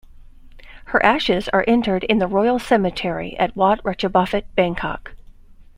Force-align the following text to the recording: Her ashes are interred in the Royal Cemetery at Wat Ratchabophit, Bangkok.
Her 0.85 1.05
ashes 1.05 1.47
are 1.49 1.61
interred 1.65 2.03
in 2.05 2.17
the 2.17 2.25
Royal 2.25 2.57
Cemetery 2.57 3.37
at 3.37 3.55
Wat 3.55 3.79
Ratchabophit, 3.83 4.45
Bangkok. 4.55 5.13